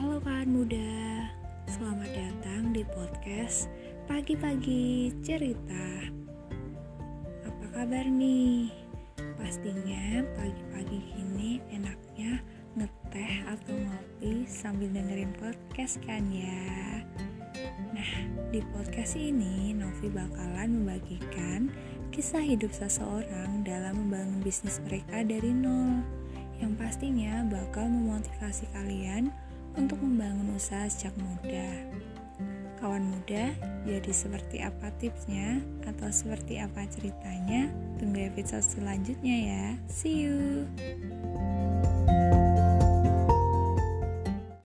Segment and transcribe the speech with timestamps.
[0.00, 1.28] muda,
[1.68, 3.68] selamat datang di podcast
[4.08, 6.08] Pagi-pagi Cerita.
[7.44, 8.72] Apa kabar nih?
[9.36, 12.40] Pastinya pagi-pagi gini enaknya
[12.80, 17.04] ngeteh atau ngopi sambil dengerin podcast kan ya.
[17.92, 18.12] Nah,
[18.48, 21.68] di podcast ini Novi bakalan membagikan
[22.08, 26.00] kisah hidup seseorang dalam membangun bisnis mereka dari nol
[26.56, 29.28] yang pastinya bakal memotivasi kalian
[29.76, 31.68] untuk membangun usaha sejak muda.
[32.80, 33.52] Kawan muda,
[33.84, 37.68] jadi seperti apa tipsnya atau seperti apa ceritanya?
[38.00, 39.66] Tunggu episode selanjutnya ya.
[39.92, 40.39] See you.